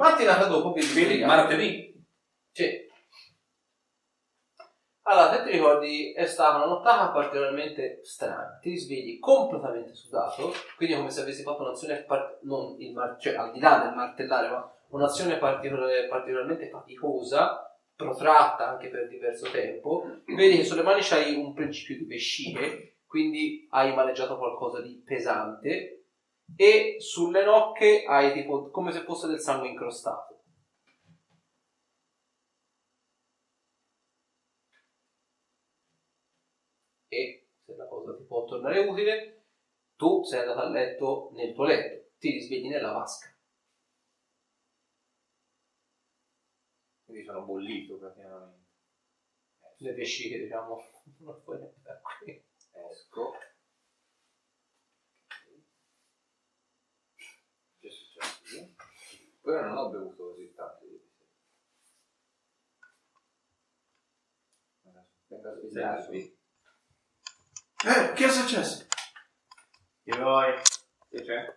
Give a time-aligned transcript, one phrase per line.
[0.00, 1.26] Mattinata dopo Quindi sveglia.
[1.26, 1.94] martedì.
[2.52, 2.88] Sì.
[5.02, 8.58] Allora, se ti ricordi, è stata una nottata particolarmente strana.
[8.62, 13.34] Ti svegli completamente sudato, quindi come se avessi fatto un'azione, par- non il mar- cioè
[13.34, 20.04] al di là del martellare, ma un'azione particolare- particolarmente faticosa, protratta anche per diverso tempo.
[20.26, 25.99] Vedi che sulle mani c'hai un principio di vesciche, quindi hai maneggiato qualcosa di pesante,
[26.56, 30.30] e sulle nocche hai tipo come se fosse del sangue incrostato.
[37.10, 39.42] e se la cosa ti può tornare utile,
[39.96, 43.28] tu sei andato a letto nel tuo letto, ti risvegli nella vasca.
[47.04, 48.58] Quindi sono bollito praticamente.
[49.78, 50.80] Le vesciche, diciamo,
[51.18, 52.44] non puoi da qui.
[52.90, 53.32] Esco.
[57.80, 58.74] Che è successo qui?
[59.50, 61.10] Poi non ho bevuto così tanto ieri
[65.72, 66.06] sera.
[67.82, 68.86] Eh, che è successo?
[70.04, 70.52] Che vuoi?
[71.08, 71.56] Che c'è?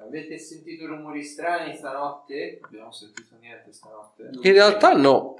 [0.00, 2.58] Avete sentito rumori strani stanotte?
[2.60, 4.30] Abbiamo sentito niente stanotte.
[4.32, 5.36] In realtà no,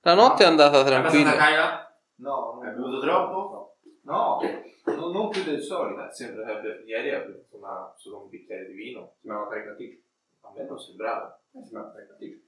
[0.00, 1.36] la notte è andata tranquilla.
[1.36, 2.00] Kyla?
[2.16, 3.76] No, non Hai bevuto troppo?
[4.02, 4.40] No,
[4.86, 6.10] non, non più del solito.
[6.10, 9.14] Sembra che abbia- ieri ha bevuto solo un bicchiere di vino.
[9.20, 10.06] Sembrava caricaticcio.
[10.48, 11.40] A me non sembrava.
[11.52, 12.46] Eh, sembrava caricaticcio.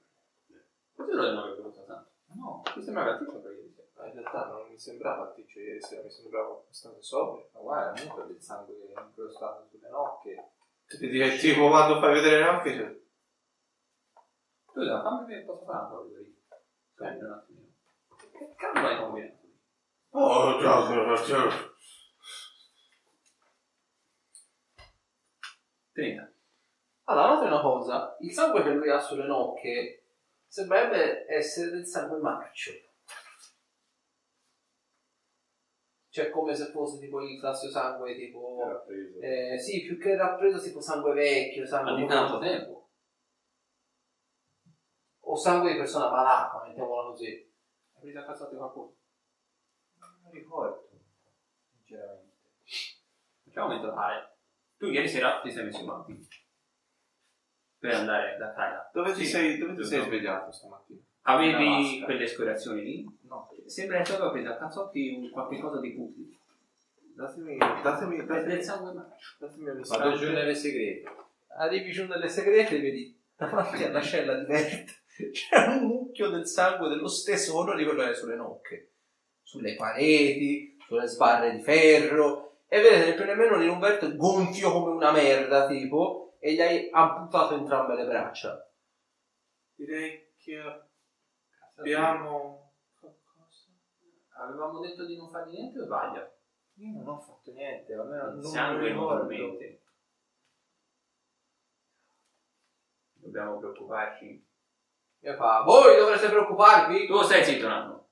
[0.95, 2.09] Così lo non avevo bevuto tanto.
[2.33, 3.87] No, Mi sembrava ticcio per ieri sera.
[3.95, 7.49] Ma in realtà non mi sembrava ticcio ieri sera, mi sembrava abbastanza sobrio.
[7.53, 10.51] ma guarda, comunque del sangue incrostato sulle nocche.
[10.87, 12.99] Ti direi tipo quando fai vedere le nocche cioè,
[14.65, 16.33] Scusa, fammi vedere cosa fa un vedere.
[16.95, 17.67] Prendi un attimino.
[18.31, 19.39] Che cavolo hai combinato?
[20.13, 21.69] Oh, già, già.
[25.93, 26.30] Trenta.
[27.11, 30.05] Allora, nota una cosa, il sangue che lui ha sulle nocche
[30.47, 32.71] sembrerebbe essere del sangue marcio.
[36.07, 38.85] Cioè come se fosse tipo il classico sangue tipo...
[39.19, 42.89] Eh, sì, più che rappreso tipo sangue vecchio, sangue Ma di tanto tempo.
[45.19, 47.27] o sangue di persona malata, mettiamola così.
[47.93, 48.95] Hai preso a cazzate qualcuno?
[49.99, 50.89] Non ricordo,
[51.75, 52.35] sinceramente.
[53.43, 54.35] Facciamo un totale.
[54.77, 56.30] Tu ieri sera ti sei messo in avanti.
[57.81, 58.89] Per andare da Kyla.
[58.93, 59.31] Dove ti Sì.
[59.31, 60.99] sei, dove ti sei svegliato stamattina?
[61.23, 63.17] Avevi quelle escoriazioni lì?
[63.27, 66.39] No, Sembra che tu avevi preso a cazzotti un qualche cosa di pubblico.
[67.15, 69.35] Datemi, datemi, datemi, sangue marcio.
[69.39, 70.31] datemi un vado giù istante.
[70.31, 71.09] nelle segrete.
[71.57, 76.47] Arrivi giù nelle segrete e vedi davanti alla cella di Bert c'è un mucchio del
[76.47, 78.89] sangue dello stesso colore di quello che è sulle nocche,
[79.41, 82.57] sulle pareti, sulle sbarre di ferro.
[82.67, 87.53] E vedete primo nemmeno di Umberto gonfio come una merda, tipo, e gli hai amputato
[87.53, 88.67] entrambe le braccia.
[89.75, 90.59] Direi che
[91.75, 93.67] abbiamo qualcosa.
[94.37, 96.37] Avevamo detto di non fargli niente o sbaglio?
[96.77, 99.83] Io non ho fatto niente, almeno non sangue normalmente.
[103.13, 104.43] Dobbiamo preoccuparci.
[105.19, 107.05] E fa, voi dovreste preoccuparvi?
[107.05, 108.09] Tu stai zitto un attimo.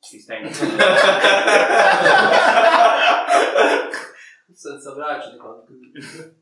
[0.00, 0.42] Ci stai
[4.58, 5.36] Senza braccia,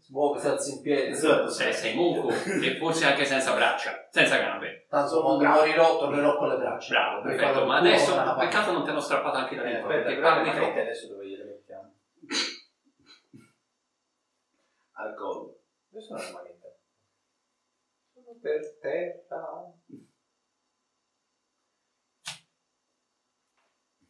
[0.09, 1.10] muove, si alza in piedi.
[1.10, 4.87] Esatto, sei, sei muco e forse anche senza braccia, senza gambe.
[4.88, 6.88] Tanto quando morirò tornerò con le braccia.
[6.94, 7.66] Bravo, Per perfetto.
[7.66, 9.88] Ma adesso, peccato non te l'ho strappato anche da Eh, dentro.
[9.88, 10.81] perché guarda parli le troppo.
[10.81, 11.94] adesso dove gliele mettiamo?
[14.93, 15.59] Al collo.
[15.91, 16.78] Dove sono le manette?
[18.15, 19.72] Sono per terra.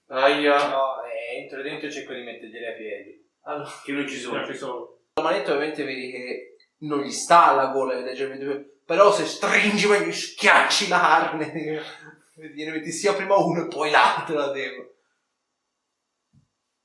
[0.08, 0.68] Aia.
[0.68, 3.25] No, eh, entro dentro e cerco di mettergliele ai piedi.
[3.46, 4.38] Allora, Che non ci sono.
[4.38, 4.98] Non ci sono.
[5.14, 10.06] la manetta ovviamente vedi che non gli sta alla gola, leggermente, però se stringi e
[10.06, 11.80] gli schiacci la carne,
[12.36, 14.94] vedi, ne metti sia prima uno e poi l'altro la devo.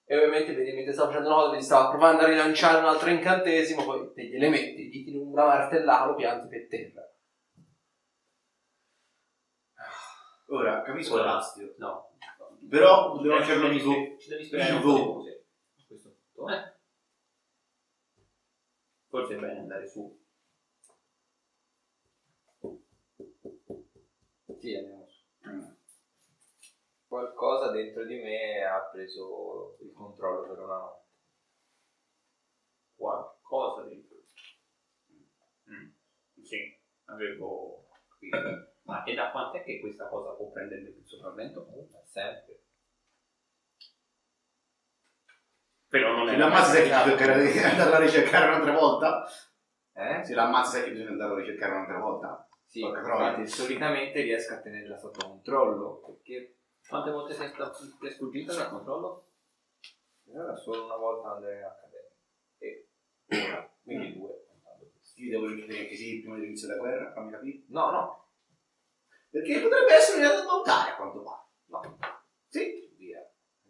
[0.05, 3.09] E ovviamente vedi, mentre stava facendo una cosa, vedi, stava provando a rilanciare un altro
[3.09, 7.05] incantesimo, poi te gliele metti, gli tiri una martellata, lo pianti per terra.
[10.49, 11.23] Ora, capisco Ora.
[11.33, 11.75] l'astio.
[11.77, 12.09] No.
[12.69, 13.93] Però devo devi- vivo.
[14.19, 15.23] Ci devi spiegare un Vivo.
[16.41, 16.73] Di punto, eh?
[19.07, 20.19] Forse è bene andare su.
[24.57, 25.19] Sì, andiamo su.
[27.07, 31.09] Qualcosa dentro di me ha preso il controllo per una notte.
[32.95, 34.17] Qualcosa dentro.
[35.69, 35.91] Mm.
[36.41, 38.69] Sì, avevo capito.
[38.83, 41.67] Ma e da quant'è che questa cosa può prendere il sopravvento?
[42.05, 42.60] Sempre.
[45.91, 49.25] Però non è La mazza sei che toccherà di andarla a ricercare un'altra volta?
[49.93, 50.23] Eh?
[50.23, 52.47] Se la ammazza sai che bisogna andarlo a ricercare un'altra volta.
[52.65, 56.55] Sì, infatti solitamente riesco a tenerla sotto controllo, perché
[56.87, 59.25] Quante volte sei, sta- ti è sfuggita dal controllo?
[60.33, 62.09] era solo una volta andare in accademia.
[62.59, 62.87] E
[63.25, 64.45] una, quindi due.
[64.47, 65.21] contando questo.
[65.21, 67.63] Io devo richiedere anche sì prima dell'inizio della guerra, fammi capire.
[67.67, 68.29] No, no,
[69.29, 71.43] Perché potrebbe essere da valutare a quanto pare.
[71.65, 71.97] no.
[72.47, 72.89] Sì.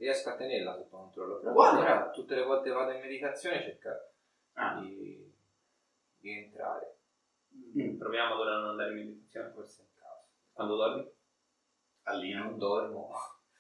[0.02, 1.38] Riesco a tenerla sotto controllo.
[1.38, 1.80] Però Uguale.
[1.80, 3.90] ora tutte le volte che vado in meditazione cerco
[4.54, 4.80] Ah.
[4.82, 5.32] di,
[6.18, 6.96] di entrare.
[7.78, 8.00] Mm.
[8.00, 9.52] Proviamo ad ora a non andare in meditazione.
[9.52, 10.26] Forse in caso.
[10.54, 11.12] Quando dormi?
[12.04, 12.44] Allina.
[12.46, 13.12] Non dormo.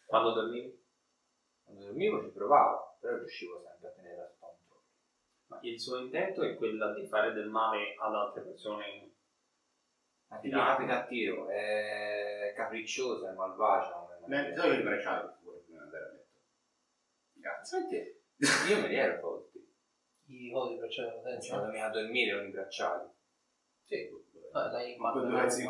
[0.08, 0.84] Quando dormivi?
[1.64, 4.84] Quando dormivo ci provavo, però riuscivo sempre a tenerla sotto controllo.
[5.46, 9.12] Ma il suo intento è quello di fare del male ad altre persone.
[10.26, 13.94] Ma ti capita a tiro, è capricciosa, è malvagia.
[13.94, 14.68] non è Ne malvagia.
[14.68, 16.20] do i bracciali per favore prima di andare a letto.
[17.64, 17.96] Senti,
[18.70, 19.60] io me li ero tolti.
[20.28, 21.56] I codi per c'è la potenza.
[21.58, 23.10] Quando mi a dormire con i bracciali.
[23.84, 24.10] Sì.
[24.54, 25.66] Ah, dai, ma due ma- pezzi.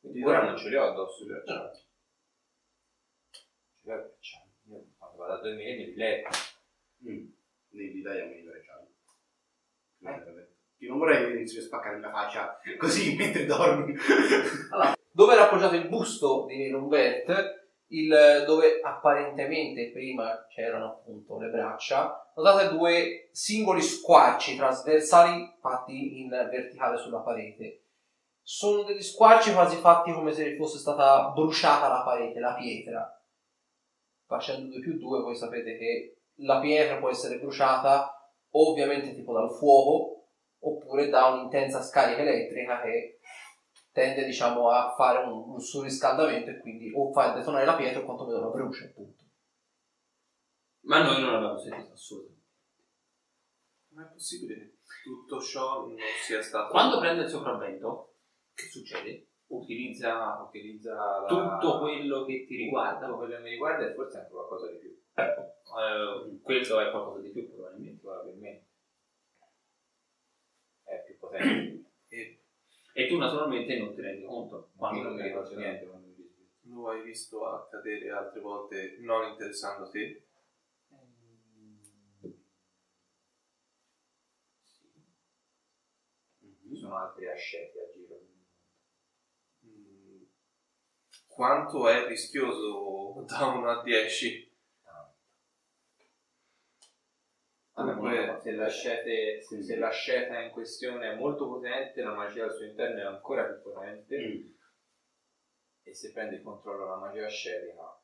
[0.00, 1.58] Quindi ora non ce li ho addosso i bracciali.
[1.58, 1.72] No.
[1.74, 1.82] Ce
[3.82, 4.50] li ho i bracciali.
[4.66, 6.28] Io quando vado a dormire mi li letto.
[7.06, 7.26] Mm.
[7.68, 8.86] Devi darmi i bracciali.
[9.98, 10.52] Letto.
[10.78, 13.94] Io non vorrei che inizi a spaccarmi la faccia così mentre dormi.
[15.10, 22.32] Dove era appoggiato il busto di Nirunbert, il, dove apparentemente prima c'erano appunto le braccia,
[22.34, 27.82] notate due singoli squarci trasversali fatti in verticale sulla parete.
[28.42, 33.22] Sono degli squarci quasi fatti come se fosse stata bruciata la parete, la pietra.
[34.26, 38.10] Facendo 2 più 2 voi sapete che la pietra può essere bruciata
[38.50, 40.28] ovviamente tipo dal fuoco
[40.60, 43.18] oppure da un'intensa scarica elettrica che
[43.94, 48.04] tende diciamo a fare un, un surriscaldamento e quindi o fa detonare la pietra o
[48.04, 49.22] quantomeno la brucia appunto.
[50.80, 52.42] Ma noi non l'abbiamo sentito assolutamente.
[53.90, 56.70] Ma è possibile che tutto ciò non sia stato...
[56.70, 58.16] Quando prende il sopravvento,
[58.52, 59.28] che succede?
[59.46, 61.26] Utilizza Utilizza la...
[61.28, 63.06] tutto quello che ti riguarda.
[63.06, 65.00] Tutto quello che mi riguarda e forse anche qualcosa di più.
[65.14, 68.00] Eh, questo è qualcosa di più probabilmente.
[68.00, 68.66] Probabilmente.
[70.82, 71.73] È più potente.
[72.96, 74.70] E tu naturalmente non ti rendi conto.
[74.76, 75.60] Quando non mi lo ricordo vedi.
[75.62, 75.84] niente
[76.66, 80.26] lo hai visto accadere altre volte non interessando te?
[86.38, 88.20] Ci sono altri asceti a giro.
[89.66, 90.22] Mm,
[91.26, 94.43] Quanto è rischioso da 1 a 10?
[97.76, 102.66] Dunque, se l'ascete, se, se l'asceta in questione è molto potente, la magia al suo
[102.66, 104.52] interno è ancora più potente Mm.
[105.82, 107.98] e se prende il controllo della magia ascetica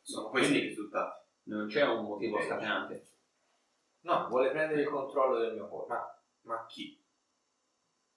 [0.00, 1.22] Sono questi i risultati.
[1.44, 3.06] Non c'è un motivo scatenante.
[4.00, 5.92] no, vuole prendere il controllo del mio corpo.
[5.92, 6.98] Ma, ma chi?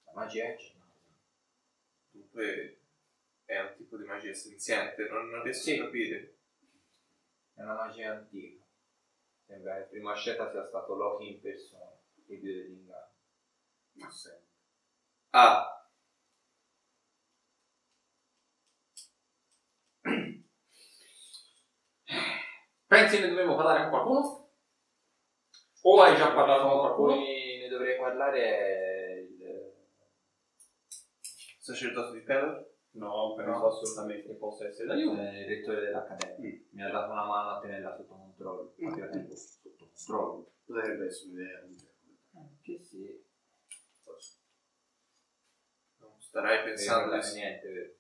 [0.05, 0.57] La magia è.
[2.11, 2.79] Dunque
[3.45, 5.79] è un tipo di magia senziente, non, non riesco Sì.
[5.79, 6.37] a capire.
[7.57, 8.63] È una magia antica.
[9.48, 11.92] Sembra che il primo asceta sia stato Loki in persona,
[12.28, 13.14] il dio dell'inganno.
[13.94, 14.45] Ma sempre.
[15.31, 15.78] Ah,
[22.85, 24.49] Pensi ne dovremmo parlare con qualcuno?
[25.81, 27.16] O hai già parlato con qualcuno?
[27.16, 29.73] ne dovrei parlare il...
[31.57, 32.77] sacerdote di Pelor?
[32.97, 33.68] No, penso No.
[33.68, 35.21] assolutamente che possa essere d'aiuto.
[35.21, 36.49] eh, il rettore dell'accademia.
[36.51, 36.61] Mm.
[36.71, 38.73] Mi ha dato una mano a tenerla sotto controllo.
[38.77, 40.51] La tengo sotto controllo.
[40.66, 41.68] Potrebbe essere un'idea.
[42.61, 43.25] Che sì.
[45.99, 47.33] Non starai Pensando di...
[47.33, 47.94] niente, vero?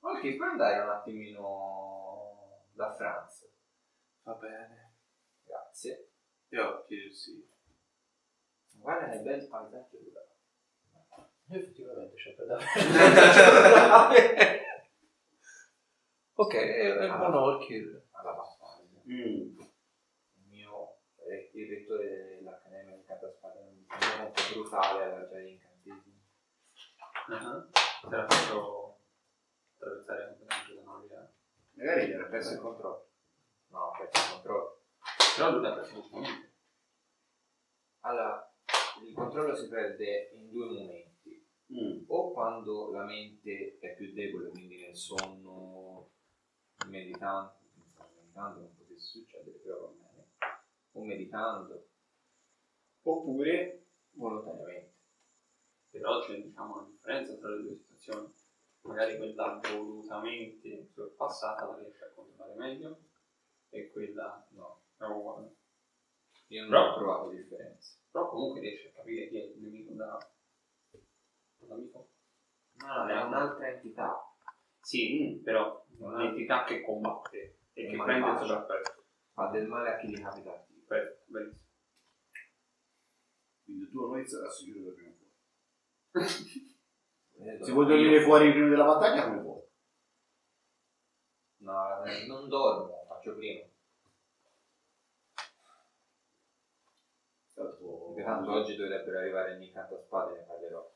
[0.00, 3.48] Ok, puoi andare un attimino da Franz.
[4.22, 4.94] Va bene.
[5.44, 6.10] Grazie.
[6.48, 7.52] Gli occhi, sì.
[8.84, 10.20] Guarda che bel paesaggio di là.
[11.56, 12.68] Effettivamente c'è per davvero.
[16.34, 17.16] ok, è, è Ah.
[17.16, 18.08] buono Orchid.
[18.10, 19.00] Alla battaglia.
[19.08, 19.56] Mm.
[19.56, 25.38] Il mio eh, il rettore dell'Accademia del Cantaspade è un un po' brutale alla già
[25.40, 26.22] incantesimi.
[27.28, 27.66] Ah,
[28.02, 29.00] Te l'ha fatto
[29.78, 31.32] attraversare completamente la magia.
[31.72, 33.08] Magari gli era perso il controllo.
[33.68, 34.82] No, perso il controllo.
[35.36, 36.52] Però lui l'ha preso ultimamente.
[38.00, 38.53] Allora,
[39.02, 41.12] il controllo si perde in due momenti.
[41.72, 42.04] Mm.
[42.08, 46.10] O quando la mente è più debole, quindi nel sonno,
[46.86, 47.54] meditando,
[48.14, 50.28] meditando non potesse succedere, però va bene,
[50.92, 51.88] o meditando,
[53.02, 54.92] oppure volontariamente.
[55.90, 58.32] Però c'è diciamo una differenza tra le due situazioni.
[58.82, 62.98] magari quella volutamente sorpassata la riesce a controllare meglio
[63.70, 65.54] e quella No, è uguale.
[66.48, 68.02] io non Però- ho trovato differenze.
[68.14, 70.16] Però comunque riesce a capire chi è il nemico da...
[71.58, 72.10] dall'amico.
[72.74, 74.24] No, è un'altra entità.
[74.80, 79.04] Sì, però è un'entità che combatte e che prende il sopravvento.
[79.32, 80.52] Fa del male a chi gli capita.
[80.52, 81.68] Perfetto, benissimo.
[83.64, 86.22] Quindi tu non inizia adesso chiudere prima poi.
[87.32, 87.64] Vedo.
[87.64, 89.62] Se vuoi dormire fuori prima della battaglia, come vuoi.
[91.56, 93.66] No, eh, non dormo, faccio prima.
[98.22, 100.92] Tanto, oggi dovrebbero arrivare ogni canto a spade e ne parlerò.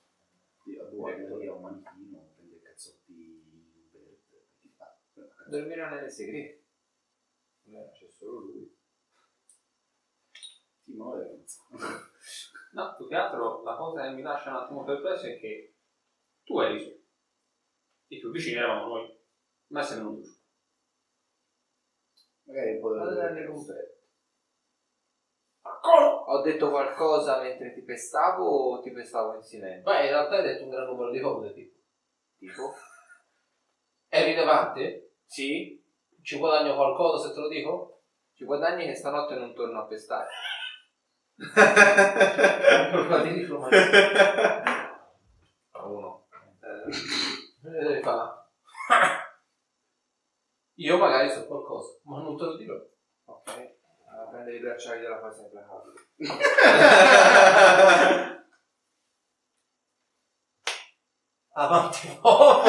[0.63, 4.47] Sì, a due anni lì a un manichino, prende cazzotti verde.
[4.61, 4.99] Ti fa.
[5.49, 6.65] Dormirò nelle segrete.
[7.65, 8.77] Almeno c'è solo lui.
[10.85, 11.63] Ma è pensa.
[12.73, 15.75] No, più che altro la cosa che mi lascia un attimo perplesso è che
[16.45, 17.07] tu eri su.
[18.09, 19.19] I tuoi vicini eravamo noi.
[19.69, 20.37] Ma sei venuto giù.
[22.45, 23.98] Magari un po' Vado a dargli delle completo.
[26.31, 29.91] Ho detto qualcosa mentre ti pestavo o ti pestavo in silenzio?
[29.91, 31.77] Ma in realtà hai detto un gran numero di cose, tipo.
[32.39, 32.75] Tipo?
[34.07, 35.15] È rilevante?
[35.27, 35.83] Sì?
[36.23, 38.03] Ci guadagno qualcosa se te lo dico?
[38.35, 40.29] Ci guadagni che stanotte non torno a pestare.
[43.09, 43.69] Ma ti dico, ma-
[45.85, 46.27] Uno.
[47.63, 48.49] Eh, fa.
[50.75, 52.75] Io magari so qualcosa, ma non te lo dirò.
[53.25, 53.77] Ok.
[54.11, 56.07] Allora, prende i bracciali della fase implacabile.
[61.55, 62.69] Avanti poco.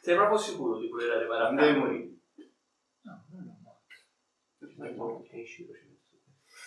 [0.00, 1.86] Sei proprio sicuro di voler arrivare a Non devi casa?
[1.86, 2.12] morire.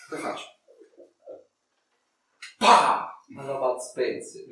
[0.08, 0.46] Come faccio?
[2.58, 3.20] Pa!
[3.36, 4.44] Alla Bud Spencer.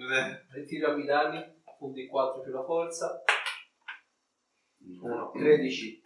[0.51, 3.23] Ritirami i danni, punti 4 più la forza.
[4.79, 5.31] 1.
[5.33, 6.03] 13.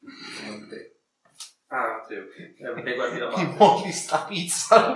[0.00, 0.96] Non te.
[1.68, 2.38] Ah, sì, ok.
[2.38, 3.56] Eh, Perché guardi la Ti parte.
[3.58, 4.94] muovi sta pizza.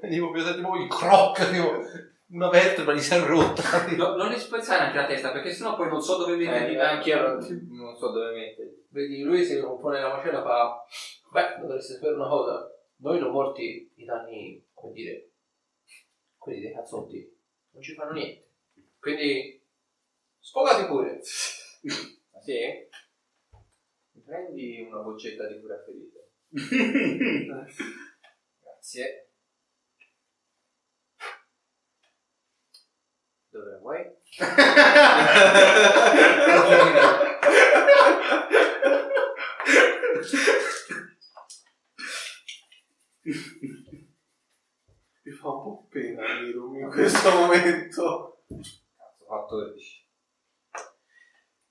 [0.00, 1.82] Vedi proprio senti proprio il croc, tipo
[2.28, 3.62] una vertebra gli si è rotta.
[3.94, 6.76] No, non gli spezzare anche la testa perché sennò poi non so dove metterli Eh,
[6.76, 8.86] da anch'io non, so dove metterli.
[8.88, 10.84] Vedi, lui si compone la macella fa.
[11.30, 12.68] Beh, dovresti sapere una cosa.
[12.96, 15.30] Noi non morti i danni, come dire,
[16.38, 17.36] quelli dei cazzotti,
[17.72, 18.48] non ci fanno niente.
[18.98, 19.62] Quindi,
[20.40, 21.20] sfogati pure.
[22.32, 22.58] Ma sì?
[24.24, 26.30] Prendi una boccetta di cura ferite?
[28.58, 29.28] Grazie.
[33.48, 34.02] Dove la vuoi?
[45.22, 48.44] Mi fa un po' pena Mirum in questo momento.
[48.48, 50.08] Cazzo, 14.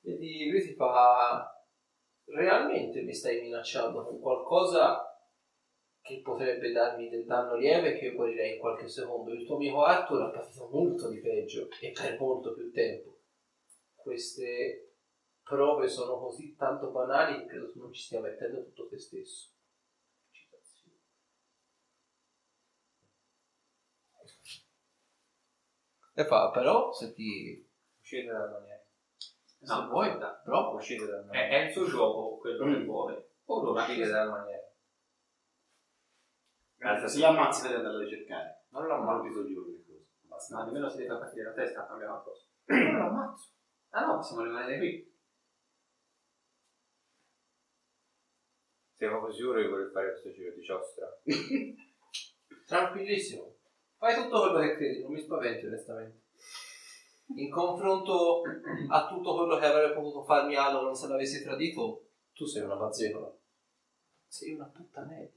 [0.01, 1.47] Vedi, lui ti fa.
[2.25, 5.07] Realmente mi stai minacciando con qualcosa
[6.01, 9.31] che potrebbe darmi del danno lieve che io morirei in qualche secondo.
[9.31, 13.19] Il tuo amico Arthur ha patito molto di peggio e per molto più tempo.
[13.95, 14.95] Queste
[15.43, 19.51] prove sono così tanto banali che credo tu non ci stia mettendo tutto te stesso.
[26.15, 27.67] E fa, però, se ti...
[27.99, 28.72] Uscite dal maniere.
[29.63, 30.41] Se No, vuoi, aspetta.
[30.43, 30.73] però...
[30.73, 33.29] Uscite dal È, è il suo gioco quello che vuole.
[33.45, 34.75] Allora, Uscite dal maniere.
[36.75, 38.65] Grazie, se l'ammazzi devi andare a ricercare.
[38.69, 39.27] Non lo ammazzo.
[39.43, 39.53] di quelle
[39.85, 40.07] cose.
[40.27, 40.55] Basta.
[40.55, 42.45] ma nemmeno si deve far partire la testa a cambiare qualcosa.
[42.65, 43.49] Non lo ammazzo.
[43.89, 45.11] Ah no, possiamo rimanere qui.
[48.93, 51.07] Sei proprio sicuro di voler fare questo giro di ciostra?
[52.67, 53.55] Tranquillissimo.
[53.97, 56.22] Fai tutto quello che credi, non mi spaventi onestamente.
[57.35, 58.41] In confronto
[58.89, 62.75] a tutto quello che avrebbe potuto farmi Allo non se l'avessi tradito, tu sei una
[62.75, 63.31] bazzecola.
[64.27, 65.29] Sei una puttanella.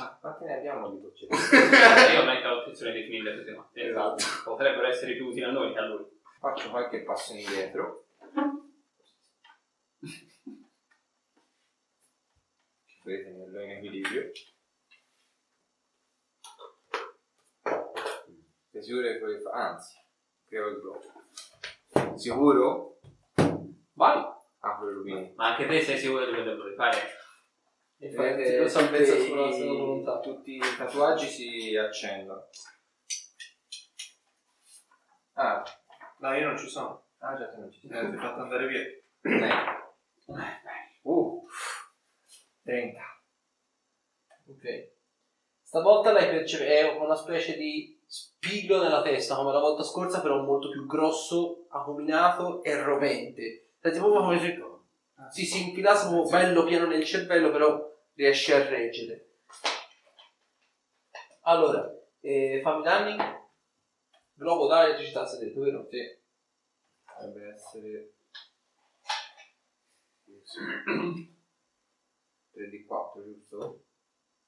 [0.00, 1.34] Ah, quante ne abbiamo di boccette?
[2.14, 3.88] Io non ho l'opzione di finire tutte quante.
[3.88, 4.24] Esatto.
[4.44, 6.04] Potrebbero essere più utili a noi che a lui.
[6.38, 8.04] Faccio qualche passo indietro.
[12.86, 14.30] Ci potete tenerlo in equilibrio.
[18.78, 19.56] Sei sicuro che puoi fare?
[19.60, 19.96] Anzi,
[20.48, 22.16] creo il blocco.
[22.16, 22.98] Sicuro?
[23.94, 24.36] Vai!
[24.60, 25.32] Apro il rubino.
[25.36, 26.96] Ma anche te sei sicuro di quello che vuoi fare?
[28.00, 30.20] Infatti, Vedete, lo salvezza tutti sulla i- sua volontà.
[30.20, 32.48] Tutti i tatuaggi si accendono.
[35.34, 35.62] Ah,
[36.20, 37.06] No, io non ci sono.
[37.18, 38.80] ah già te non ci Mi avete fatto andare via.
[39.22, 39.50] sei.
[41.02, 41.46] Uh,
[42.64, 43.00] 30.
[44.48, 44.90] Ok.
[45.62, 50.42] Stavolta lei percepisce, è una specie di spillo nella testa come la volta scorsa, però
[50.42, 53.72] molto più grosso, acuminato e rovente.
[53.80, 54.66] Senti proprio come se
[55.30, 59.26] si si infilasse proprio bello pieno nel cervello, però riesce a reggere.
[61.42, 63.16] Allora, eh, fammi danni.
[64.32, 65.86] Globo da elettricità, si è detto, vero?
[65.90, 66.16] Sì.
[67.20, 68.12] Dovrebbe essere
[72.52, 73.84] 3 di 4, giusto?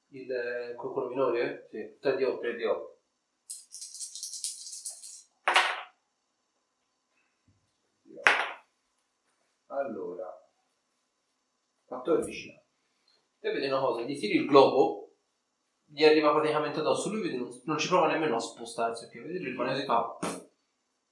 [0.08, 1.68] Il, eh, quello minore?
[1.70, 1.98] Sì.
[1.98, 2.38] 3 di 8.
[2.38, 2.99] 3 di 8.
[9.80, 10.26] Allora,
[11.86, 12.62] 14.
[13.38, 15.14] Te vedi una cosa, gli tiri il globo,
[15.86, 19.38] gli arriva praticamente addosso, lui vedi, non, non ci prova nemmeno a spostarsi, perché vedi
[19.40, 20.18] lui rimane e fa,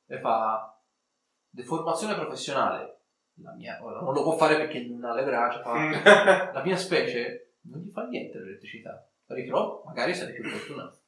[0.06, 0.82] e fa
[1.48, 2.96] deformazione professionale.
[3.40, 6.76] La mia, ora non lo può fare perché non ha le braccia, fa, la mia
[6.76, 9.08] specie non gli fa niente l'elettricità.
[9.26, 11.00] Riprova, magari sarei più fortunato.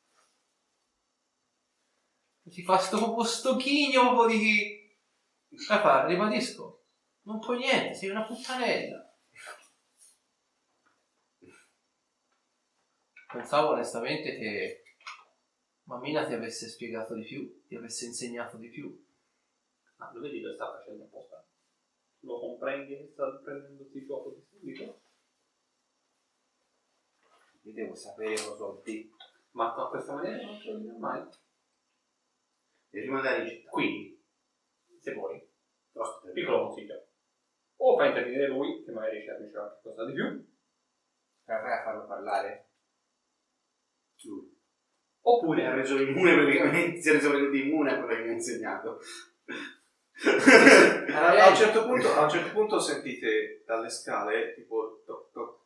[2.47, 4.79] Si fa sto sto chigno proprio di...
[5.50, 6.79] E fa, ribadisco,
[7.22, 9.14] non puoi niente, sei una puttanella.
[13.32, 14.82] Pensavo onestamente che
[15.84, 19.06] Mammina ti avesse spiegato di più, ti avesse insegnato di più.
[19.96, 21.46] Ma lo vedi lo sta facendo apposta?
[22.20, 25.00] Lo comprendi che sta prendendoti gioco di subito?
[27.62, 29.16] Io devo sapere cosa ho detto.
[29.52, 31.22] Ma a questa maniera non ce lo dirò mai.
[32.88, 33.70] Devi rimanere in città.
[33.70, 34.24] Quindi,
[34.98, 35.48] se vuoi,
[35.92, 36.32] Ospite.
[36.32, 37.10] piccolo consiglio.
[37.82, 40.46] O fai intervenire lui, che magari riesce a a qualcosa di più,
[41.44, 42.68] fai a farlo parlare?
[44.25, 44.42] Lui.
[44.42, 44.50] Mi
[45.26, 49.00] ha oppure reso immune praticamente, si è reso immune a quello che mi ha insegnato.
[51.14, 55.61] A un, certo punto, a un certo punto sentite dalle scale tipo toc toc.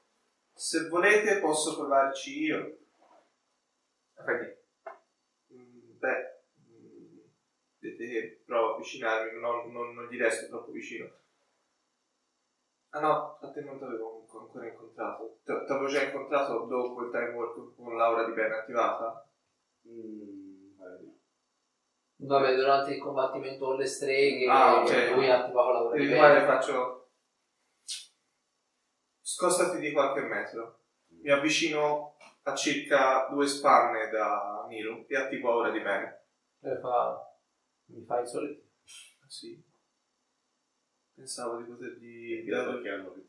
[0.53, 2.79] Se volete posso provarci io.
[4.15, 4.63] che
[5.53, 7.19] Mm, Beh, mm,
[7.81, 11.11] vedete che provo a avvicinarmi, non, non, non gli resto troppo vicino.
[12.97, 15.39] Ah no, a te non ti avevo ancora incontrato.
[15.43, 19.29] Ti avevo già incontrato dopo il time work con l'aura di Ben attivata.
[19.89, 21.11] Mm, guarda.
[22.17, 25.11] Vabbè, durante il combattimento con le streghe, Ah, ok.
[25.13, 26.47] lui attivava la Devi di bene.
[26.47, 27.09] faccio...
[29.21, 30.79] Scostati di qualche metro.
[31.09, 36.27] Mi avvicino a circa due spanne da Niru e attivo aura di bene.
[36.61, 37.37] E fa,
[37.87, 38.61] mi fai i soliti.
[39.21, 39.73] Ah, Sì.
[41.15, 43.25] Pensavo di potergli Dare perché hanno più.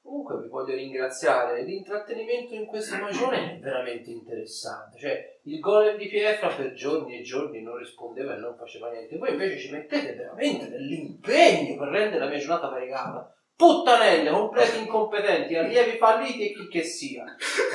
[0.00, 6.08] Comunque vi voglio ringraziare, l'intrattenimento in questa magione è veramente interessante, cioè il golem di
[6.08, 10.14] pietra per giorni e giorni non rispondeva e non faceva niente, voi invece ci mettete
[10.14, 13.36] veramente dell'impegno per rendere la mia giornata variegata.
[13.54, 17.24] Puttanelle, completi incompetenti, allievi falliti e chi che sia.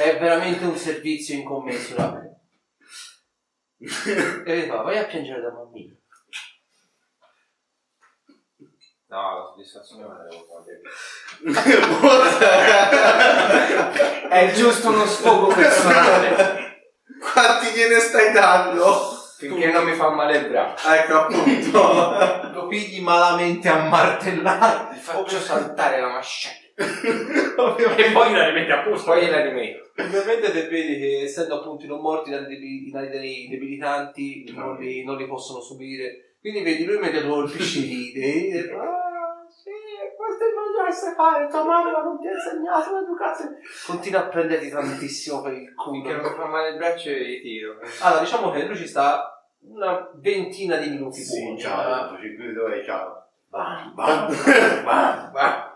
[0.02, 2.32] È veramente un servizio incommensurabile.
[4.45, 5.93] E va, vai a piangere da mammina.
[9.13, 10.82] No, la soddisfazione me la devo togliere.
[14.28, 16.88] È giusto uno sfogo personale.
[17.19, 19.12] Quanti gliene stai dando?
[19.38, 20.89] Finché non mi fa male il braccio.
[20.89, 22.54] Ecco appunto.
[22.54, 24.95] Lo pigli malamente a martellare.
[24.95, 26.71] Gli faccio saltare la mascella.
[26.76, 29.12] E poi la rimette a posto.
[29.12, 29.91] Poi la rimetto.
[30.02, 35.17] Ovviamente te vedi che essendo appunto i non morti i danni debilitanti non li, non
[35.17, 36.32] li possono subire.
[36.43, 39.71] Quindi vedi lui mentre colpisce ride e fa, ah sì,
[40.17, 43.60] questo è il meglio che sai fare, tua mamma non ti ha insegnato l'educazione.
[43.88, 46.36] Continua a prenderti tantissimo per il Finché non mi culo.
[46.36, 47.79] fa male il braccio gli tiro.
[48.01, 51.60] Allora diciamo che lui ci sta una ventina di minuti Sì, buoni.
[51.62, 53.25] ciao, 5 ore, ciao.
[53.47, 54.27] Bam, Bam,
[54.84, 55.71] bam, bam.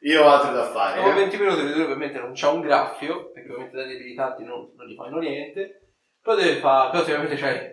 [0.00, 0.96] Io ho altro da fare.
[1.00, 1.14] Dopo eh.
[1.14, 4.94] 20 minuti lui ovviamente non c'ha un graffio, perché ovviamente dai debilitanti non, non gli
[4.94, 5.86] fanno niente.
[6.20, 7.72] Poi deve fare, però ovviamente c'hai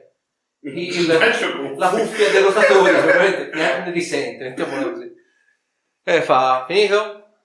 [0.61, 1.07] il,
[1.77, 5.13] la cuffia dei rotatori, ovviamente ne, ne risente, mettiamola così.
[6.03, 7.37] E fa, finito?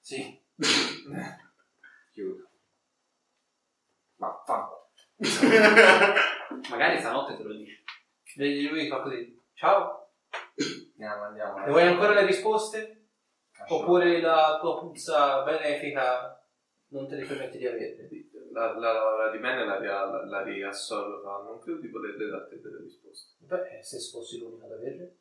[0.00, 0.42] Sì.
[2.12, 2.48] Chiudo.
[4.16, 4.70] Ma fa.
[6.70, 7.82] Magari stanotte te lo dici.
[8.36, 10.10] Vedi lui fa così, ciao,
[10.98, 11.64] Andiamo, andiamo.
[11.64, 13.08] e vuoi ancora le risposte?
[13.68, 16.38] Oppure la tua puzza benefica
[16.88, 18.08] non te le permette di averle?
[18.56, 22.58] La, la, la di bene la, la, la riassorbo, ma non credo di poterle dare
[22.58, 23.34] delle risposte.
[23.44, 25.18] Beh, se fossi l'unica ad averle,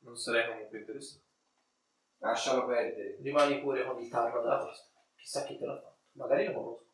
[0.00, 1.24] Non sarei comunque interessato.
[2.18, 3.18] Lascialo perdere.
[3.22, 4.90] rimani pure con il tarlo della testa.
[5.14, 6.00] Chissà chi te l'ha fatto.
[6.14, 6.84] Magari lo conosco.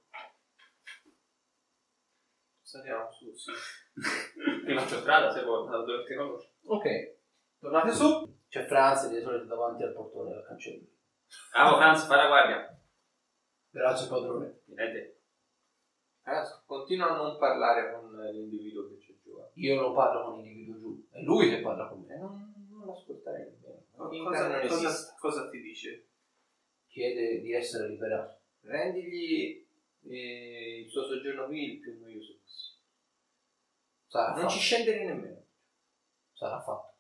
[2.60, 3.52] Saliamo su, sì.
[4.66, 6.48] Ti faccio strada se vuoi, da dove ti conosci.
[6.64, 7.16] Ok,
[7.58, 8.38] tornate su.
[8.48, 10.86] C'è Franz di solito davanti al portone del cancello.
[11.52, 12.80] Bravo Franz, fai la guardia.
[13.70, 14.60] Grazie padrone.
[14.66, 15.21] Niente.
[16.24, 19.36] Adesso continua a non parlare con l'individuo che c'è giù.
[19.38, 19.50] eh.
[19.54, 22.16] Io non parlo con l'individuo giù, è lui che parla con me.
[22.16, 23.50] non, non l'ascolterei
[24.10, 26.06] Finta Cosa, cosa- cosa ti dice?
[26.88, 28.40] Chiede di essere liberato.
[28.62, 29.66] Rendigli
[30.08, 32.80] eh, il suo soggiorno qui il più noioso possibile.
[34.08, 34.52] Sarà Non fatto.
[34.52, 35.44] ci scendere nemmeno.
[36.32, 36.90] Sarà fatto.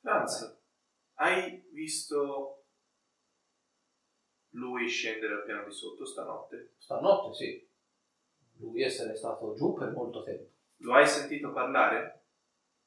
[0.00, 0.58] Franz,
[1.14, 2.53] hai visto
[4.54, 6.74] lui scendere al piano di sotto stanotte?
[6.78, 7.68] Stanotte sì.
[8.58, 10.50] Lui essere stato giù per molto tempo.
[10.78, 12.22] Lo hai sentito parlare?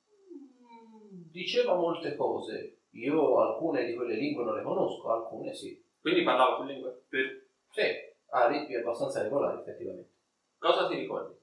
[0.09, 2.77] Mm, Diceva molte cose.
[2.91, 5.81] Io alcune di quelle lingue non le conosco, alcune sì.
[5.99, 7.03] Quindi parlava più lingue.
[7.09, 7.81] Per- Sì,
[8.29, 10.09] ha ritmi abbastanza regolari effettivamente.
[10.57, 11.35] Cosa ti ricordi?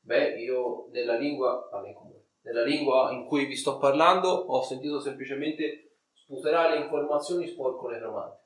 [0.00, 4.62] Beh, io nella lingua, vabbè, in comune, nella lingua in cui vi sto parlando ho
[4.62, 8.42] sentito semplicemente sputerare informazioni sporco necromante.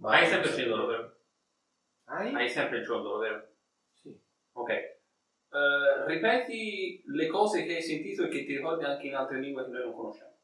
[0.00, 1.16] Ma Hai sempre il ciondolo, vero?
[2.04, 2.34] Hai?
[2.34, 3.48] Hai sempre il ciondolo, vero?
[3.92, 4.18] Sì.
[4.52, 4.70] Ok.
[4.70, 9.64] Eh, ripeti le cose che hai sentito e che ti ricordi anche in altre lingue
[9.64, 10.38] che noi non conosciamo.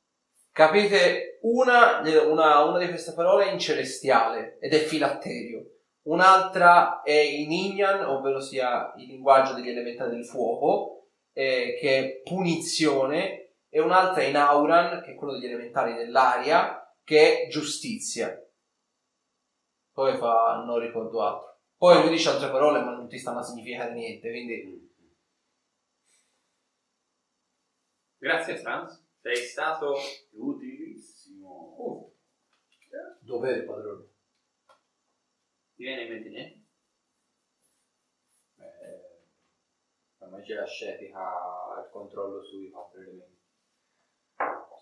[0.53, 5.71] Capite una, una, una di queste parole è in celestiale ed è filatterio.
[6.03, 12.21] Un'altra è in Ignan, ovvero sia il linguaggio degli elementali del fuoco, eh, che è
[12.23, 18.39] punizione, e un'altra è in Auran, che è quello degli elementali dell'aria, che è giustizia.
[19.97, 21.57] Poi fa non ricordo altro.
[21.79, 24.93] Poi lui dice altre parole, ma non ti stanno a significare niente, quindi
[28.19, 29.95] Grazie Franz, sei stato
[30.33, 32.13] Utilissimo.
[33.21, 34.05] dov'è il padrone?
[35.77, 36.65] ti viene in mente niente?
[38.59, 39.21] Eh,
[40.19, 43.41] la magia ascetica ha il controllo sui quattro elementi.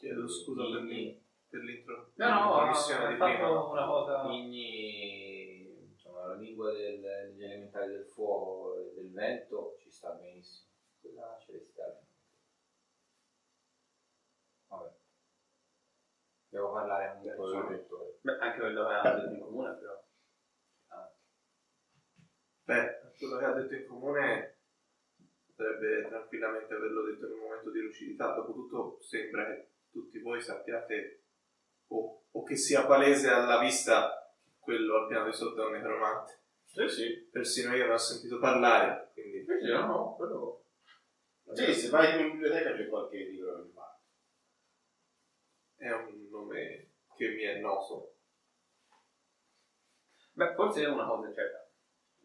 [0.01, 1.24] Chiedo scusa per, l'in-
[1.55, 2.11] per l'intro.
[2.17, 3.65] No, no, la missione di fatto prima.
[3.71, 4.23] una cosa...
[4.25, 10.71] Igni, insomma, la lingua del- degli elementali del fuoco e del vento ci sta benissimo.
[11.01, 12.07] Quella celestiale.
[14.67, 14.93] Vabbè.
[16.49, 18.19] Devo parlare con con il rettore.
[18.23, 20.03] Beh, anche quello che ha detto in comune, però.
[22.65, 24.59] Beh, quello che ha detto in comune
[25.45, 28.35] potrebbe tranquillamente averlo detto in un momento di lucidità.
[28.35, 31.24] Dopotutto sembra che tutti voi sappiate
[31.89, 35.73] o, o che sia palese alla vista che quello al piano di sotto è un
[35.73, 36.41] necromante.
[36.65, 37.29] Sì, sì.
[37.31, 40.65] Persino io ne ho sentito parlare, quindi Sì, no, no, quello...
[41.53, 43.99] Sì, se vai in biblioteca c'è qualche libro mi pare.
[45.77, 48.17] è un nome che mi è noto.
[50.33, 51.71] Beh, forse è una cosa certa.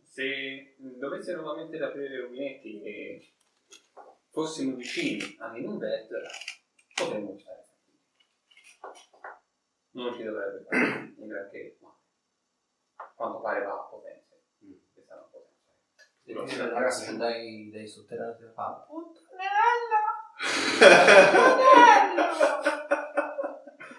[0.01, 3.33] Se dovesse nuovamente aprire i rubinetti e
[4.31, 6.07] fossimo vicini a Ninunvet,
[6.95, 7.68] potremmo stare tranquilli.
[9.91, 11.89] Non ci dovrebbe fare un granché, ma
[12.95, 14.43] a quanto pare va a potenze.
[14.93, 15.73] Questa è una potenza.
[16.23, 18.85] Sentite ragazzi dai, dai sotterranei della fama.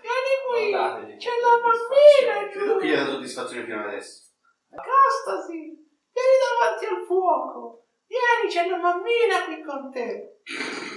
[0.00, 2.94] Vieni Guardate, qui, c'è la bambina Credo che gli giù.
[2.94, 4.30] ha dato soddisfazione fino adesso.
[4.70, 7.86] Accostasi, vieni davanti al fuoco.
[8.06, 10.40] Vieni, c'è la bambina qui con te.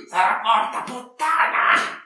[0.10, 2.01] Sarà morta puttana.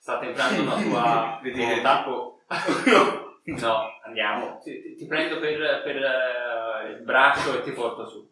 [0.00, 2.08] Sta temprando la tua Vedi che- volontà?
[2.10, 2.38] o-
[3.44, 4.58] no, andiamo.
[4.58, 8.28] Ti, ti- ti prendo per, per, eh, il braccio e ti porto su.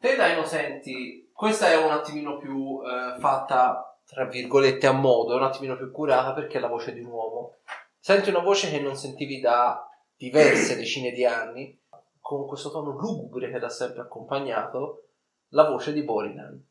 [0.00, 5.36] Te da innocenti, questa è un attimino più eh, fatta, tra virgolette, a modo, è
[5.36, 7.56] un attimino più curata perché è la voce di un uomo.
[7.98, 9.86] Senti una voce che non sentivi da
[10.16, 11.78] diverse decine di anni,
[12.20, 15.08] con questo tono lugubre che l'ha sempre accompagnato,
[15.48, 16.64] la voce di Borinan.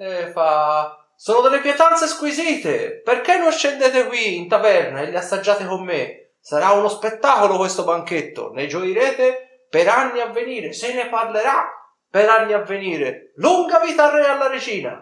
[0.00, 0.96] E fa...
[1.14, 3.02] Sono delle pietanze squisite!
[3.02, 6.36] Perché non scendete qui in taverna e le assaggiate con me?
[6.40, 11.68] Sarà uno spettacolo questo banchetto, ne gioirete per anni a venire, se ne parlerà
[12.08, 13.32] per anni a venire.
[13.34, 14.92] Lunga vita al re e alla regina!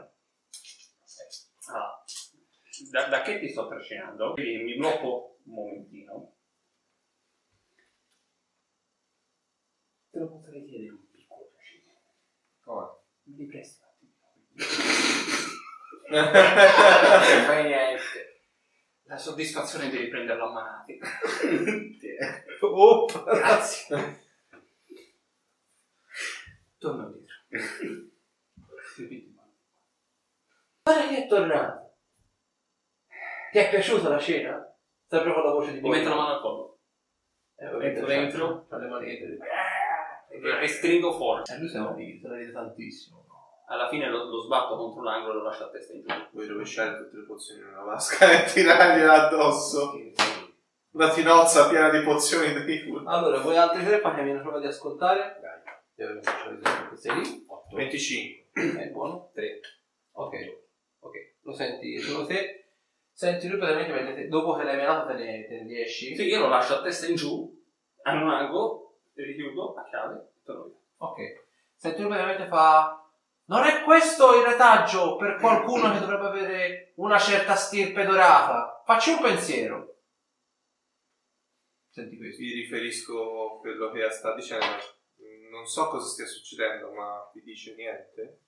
[1.69, 2.05] Allora,
[2.91, 4.33] da, da che ti sto trascinando?
[4.33, 6.33] Quindi mi blocco un momentino.
[10.11, 11.95] Te lo potrei chiedere un piccolo piacere.
[12.65, 12.97] Come?
[13.23, 13.88] Mi attimo?
[16.11, 16.33] Non
[17.45, 18.43] fai niente.
[19.05, 20.99] La soddisfazione di riprenderlo a manati.
[22.61, 23.25] Oop.
[23.25, 24.27] Grazie.
[26.79, 27.37] Torno indietro.
[30.83, 31.95] Guarda che è tornato!
[33.53, 34.77] Ti è piaciuta la cena?
[35.07, 36.79] Sempre con la voce di Mi metto la mano al collo.
[37.57, 38.67] Eh, ovviamente metto dentro.
[38.69, 39.39] c'ha le manette.
[40.63, 41.55] E stringo forte.
[41.55, 43.27] Eh, lui se la ride, se la ride tantissimo.
[43.69, 46.15] Alla fine lo, lo sbatto contro l'angolo e lo lascio a testa in giù.
[46.33, 49.93] Vuoi rovesciare tutte le pozioni in una vasca e tirargliela addosso?
[50.91, 53.09] Una tinozza piena di pozioni di culo.
[53.09, 55.41] Allora, voi altri tre fatemi una prova di ascoltare.
[55.95, 57.47] Devo specializzare queste lì.
[57.73, 58.81] 25.
[58.81, 59.31] È buono.
[59.35, 59.61] 3.
[60.13, 60.35] Ok.
[61.01, 61.15] Ok.
[61.43, 62.65] Lo senti solo te.
[63.13, 66.17] Senti lui praticamente dopo che l'hai menato te ne, te ne riesci.
[66.17, 67.65] Sì, io lo lascio a testa in giù,
[68.03, 70.77] a un angolo, e richiudo a chiave e torno via.
[70.99, 71.19] Ok.
[71.75, 73.08] Senti lui praticamente fa...
[73.49, 78.83] Non è questo il retaggio per qualcuno che dovrebbe avere una certa stirpe dorata.
[78.85, 79.97] Facci un pensiero.
[81.89, 82.43] Senti questo.
[82.43, 84.67] Vi riferisco a quello che sta dicendo.
[85.51, 88.43] Non so cosa stia succedendo, ma vi dice niente?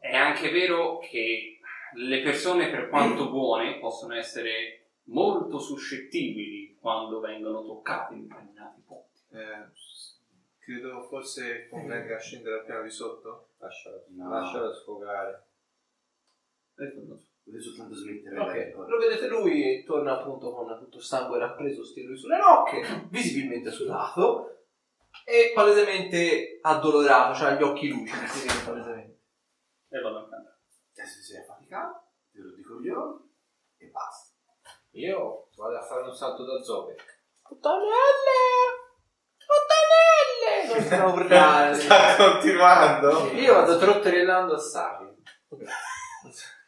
[0.00, 1.60] È anche vero che
[1.94, 9.20] le persone, per quanto buone, possono essere molto suscettibili quando vengono toccate in determinati punti.
[9.32, 9.70] Eh,
[10.78, 13.48] credo forse convenga scendere al piano di sotto.
[13.58, 14.30] Lascialo, No.
[14.30, 15.46] lascialo sfogare.
[16.74, 22.16] Potete soltanto smettere Ok, lo vedete lui torna appunto con tutto il sangue rappreso stiro
[22.16, 24.66] sulle nocche, visibilmente sudato
[25.24, 29.20] e palesemente addolorato, cioè gli occhi lucidi, si vede palesemente.
[29.88, 30.58] E vado a cantare.
[30.94, 33.28] Eh, se sei affaticato, te lo dico io
[33.78, 34.36] e basta.
[34.92, 37.24] Io vado a fare un salto da Zopek.
[37.42, 38.88] Puttanelle!
[40.80, 41.74] Sta a urlare.
[41.74, 43.30] Sta continuando?
[43.34, 45.06] Io vado trotterellando a Sari.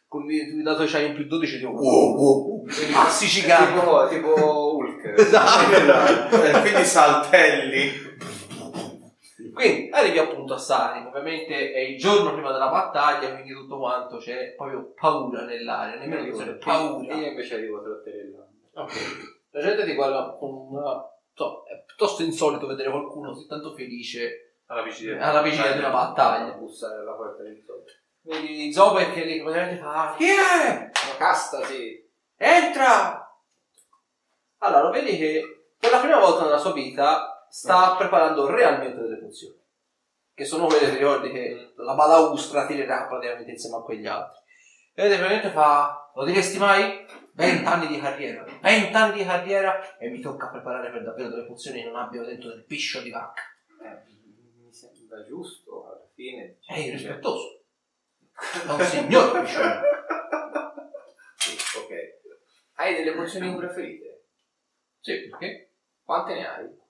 [0.07, 5.13] Con il dato che c'hai in più 12 tipo wow, wow, massici Tipo, tipo Hulk.
[5.17, 6.43] Esatto.
[6.43, 8.11] Eh, Quindi saltelli.
[9.53, 14.17] Quindi arrivi appunto a Sarim, ovviamente è il giorno prima della battaglia, quindi tutto quanto
[14.17, 17.13] c'è proprio paura nell'aria, nemmeno tensione, paura.
[17.13, 18.47] Io invece arrivo trotterellando.
[18.73, 18.93] Ok.
[19.51, 21.07] La gente ti guarda con una...
[21.33, 25.19] so, è piuttosto insolito vedere qualcuno così tanto felice Alla vigilia.
[25.21, 26.53] alla vigilia di una battaglia.
[26.53, 28.01] bussare alla porta di Zopek.
[28.21, 30.91] Vedi Zobek che lì praticamente fa Chi è?
[31.05, 32.01] Una casta, sì.
[32.37, 33.19] Entra!
[34.59, 39.17] Allora, lo vedi che per la prima volta nella sua vita sta preparando realmente delle
[39.17, 39.59] pozioni.
[40.33, 44.39] Che sono quelle, ti ricordi, che la balaustra tirerà praticamente insieme a quegli altri.
[44.95, 47.05] E vedete, praticamente fa, lo diresti mai?
[47.33, 48.43] 20 anni di carriera.
[48.43, 52.27] 20 anni di carriera e mi tocca preparare per davvero delle pozioni che non abbiano
[52.27, 53.41] dentro del piscio di vacca.
[53.81, 54.11] Eh,
[54.61, 56.59] mi sembra giusto alla fine.
[56.65, 57.63] È irrispettoso.
[58.65, 60.91] È un signor piscio di vacca.
[61.35, 61.91] Sì, ok.
[62.75, 64.25] Hai delle pozioni preferite?
[64.99, 65.73] Sì, perché?
[66.03, 66.81] Quante ne hai?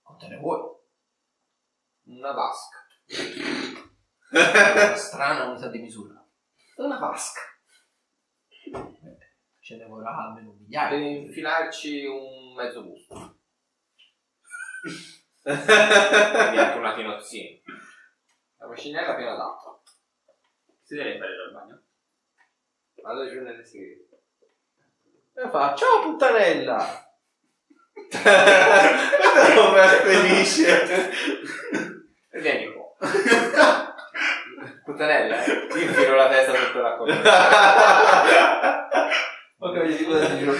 [0.00, 0.60] Quante ne vuoi?
[2.04, 2.78] Una vasca.
[4.30, 6.26] Una strana unità di misura.
[6.76, 7.40] Una vasca.
[9.62, 11.20] Ce ne vorrà almeno un Per migliaio.
[11.20, 13.36] infilarci un mezzo busto.
[15.42, 17.60] Quindi anche una tinozzina.
[18.58, 19.80] La macinella piena d'acqua.
[20.82, 21.80] Si deve fare al bagno.
[23.02, 24.22] Vado giù nelle segrete.
[25.34, 27.14] E fa, ciao puttanella!
[29.54, 31.10] Come è felice.
[32.30, 32.96] E vieni qua.
[34.84, 35.66] Puttanella, eh.
[35.68, 37.14] Ti infilo la testa sotto la coda.
[39.64, 40.52] Ok, vedi cosa ti giro.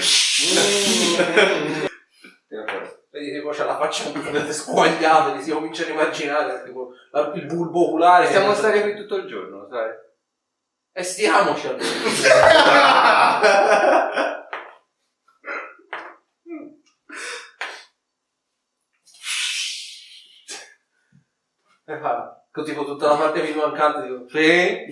[2.49, 2.91] Tira fuori.
[3.11, 7.47] Vedi tipo c'ha la faccia completamente squagliata, ti si cominciano a immaginare tipo, la- il
[7.47, 8.27] bulbo oculare.
[8.27, 9.91] Possiamo stare qui tutto il giorno, sai?
[10.95, 11.85] E stiamoci allora.
[21.85, 24.87] E fa, così con tutta la parte più mancante dico, sì,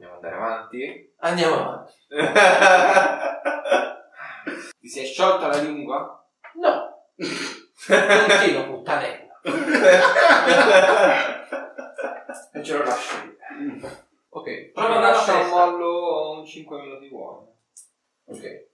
[0.00, 1.12] Andiamo andare avanti.
[1.18, 1.92] andiamo avanti.
[4.80, 6.26] Ti sei sciolta la lingua?
[6.54, 9.38] No, continua puttanella.
[12.52, 13.36] E ce lo lascio lì.
[14.30, 17.46] Ok, Prova a lasciare un mollo un 5 minuti buoni.
[18.24, 18.66] Ok.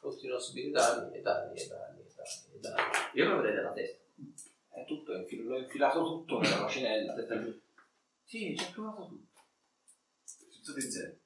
[0.00, 2.82] Continua a subire danni e danni e danni e danni e danni.
[3.14, 3.98] Io lo avrei della testa.
[4.70, 7.14] È tutto, è infil- l'ho infilato tutto nella macinella.
[8.24, 9.28] Sì, ci ho provato tutto.
[10.72, 11.16] Tutti zero.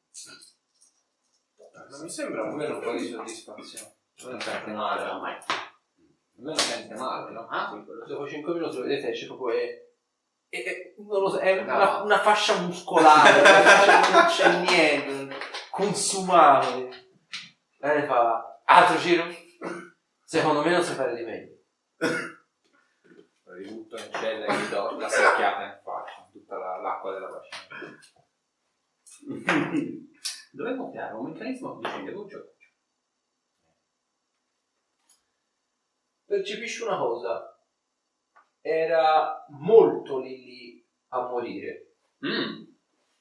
[1.91, 3.97] Non mi sembra un po' di soddisfazione.
[4.25, 5.23] Non sente male, no?
[6.37, 7.47] Almeno sente male, no?
[7.49, 7.85] Ah.
[8.07, 9.83] Dopo 5 minuti lo vedete, c'è proprio è,
[10.49, 11.75] è- è- non lo so, è No.
[11.75, 15.37] una, una fascia muscolare, una fascia- non c'è niente,
[15.71, 16.77] consumato.
[16.79, 19.25] E ne fa, altro giro?
[20.25, 21.53] Secondo me non si fare di meglio.
[23.45, 28.03] Ributto in cella e gli do la secchiata in faccia, tutta la- l'acqua della bacina.
[30.53, 32.55] Dovevo creare un meccanismo che dicende voce.
[36.35, 37.49] percepisci una cosa.
[38.61, 41.97] Era molto lì lì a morire.
[42.27, 42.65] Mm,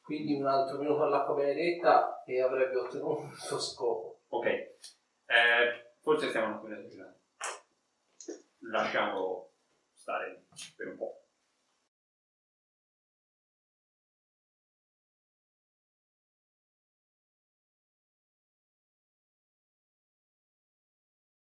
[0.01, 4.21] Quindi un altro minuto all'acqua benedetta e avrebbe ottenuto il suo scopo.
[4.29, 4.45] ok.
[4.45, 7.19] Eh, forse stiamo un po' esagerando.
[8.71, 9.51] Lasciamolo
[9.93, 11.22] stare per un po'.